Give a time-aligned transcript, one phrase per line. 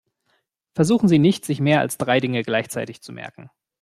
[0.73, 3.51] Versuchen Sie nicht, sich mehr als drei Dinge gleichzeitig zu merken.